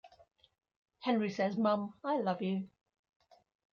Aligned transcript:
Henry 1.01 1.29
says, 1.29 1.55
Mom, 1.57 1.93
I 2.03 2.17
love 2.19 2.41
you. 2.41 2.67